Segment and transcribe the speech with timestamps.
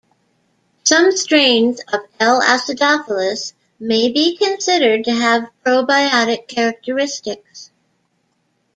[0.83, 2.41] Some strains of "L.
[2.41, 7.69] acidophilus" may be considered to have probiotic characteristics.